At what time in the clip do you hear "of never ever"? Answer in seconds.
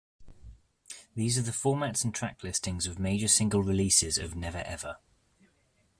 4.17-4.97